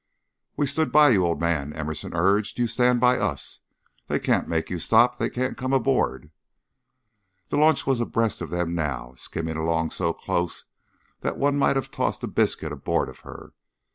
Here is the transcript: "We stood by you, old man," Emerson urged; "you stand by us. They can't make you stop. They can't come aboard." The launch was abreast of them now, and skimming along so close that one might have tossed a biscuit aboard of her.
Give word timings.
"We 0.57 0.65
stood 0.65 0.91
by 0.91 1.09
you, 1.09 1.23
old 1.23 1.39
man," 1.39 1.73
Emerson 1.73 2.15
urged; 2.15 2.57
"you 2.57 2.65
stand 2.65 2.99
by 2.99 3.19
us. 3.19 3.59
They 4.07 4.17
can't 4.19 4.47
make 4.47 4.71
you 4.71 4.79
stop. 4.79 5.19
They 5.19 5.29
can't 5.29 5.55
come 5.55 5.73
aboard." 5.73 6.31
The 7.49 7.57
launch 7.57 7.85
was 7.85 7.99
abreast 7.99 8.41
of 8.41 8.49
them 8.49 8.73
now, 8.73 9.09
and 9.09 9.19
skimming 9.19 9.57
along 9.57 9.91
so 9.91 10.11
close 10.11 10.65
that 11.19 11.37
one 11.37 11.55
might 11.55 11.75
have 11.75 11.91
tossed 11.91 12.23
a 12.23 12.27
biscuit 12.27 12.71
aboard 12.71 13.09
of 13.09 13.19
her. 13.19 13.53